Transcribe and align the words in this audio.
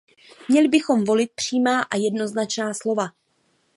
Měli 0.49 0.67
bychom 0.67 1.03
volit 1.03 1.31
přímá 1.35 1.81
a 1.81 1.95
jednoznačná 1.95 2.73
slova. 2.73 3.07